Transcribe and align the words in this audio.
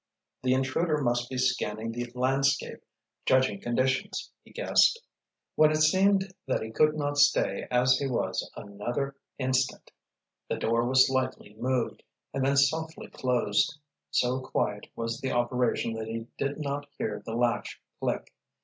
The 0.41 0.55
intruder 0.55 0.97
must 0.97 1.29
be 1.29 1.37
scanning 1.37 1.91
the 1.91 2.11
landscape, 2.15 2.83
judging 3.23 3.61
conditions, 3.61 4.31
he 4.43 4.49
guessed. 4.51 4.99
When 5.53 5.69
it 5.69 5.83
seemed 5.83 6.33
that 6.47 6.63
he 6.63 6.71
could 6.71 6.95
not 6.95 7.19
stay 7.19 7.67
as 7.69 7.99
he 7.99 8.07
was 8.07 8.49
another 8.55 9.15
instant, 9.37 9.91
the 10.49 10.57
door 10.57 10.87
was 10.87 11.05
slightly 11.05 11.53
moved, 11.55 12.01
and 12.33 12.43
then 12.43 12.57
softly 12.57 13.09
closed. 13.11 13.77
So 14.09 14.39
quiet 14.41 14.87
was 14.95 15.21
the 15.21 15.33
operation 15.33 15.93
that 15.93 16.07
he 16.07 16.25
did 16.35 16.57
not 16.59 16.89
hear 16.97 17.21
the 17.23 17.35
latch 17.35 17.79
click. 17.99 18.33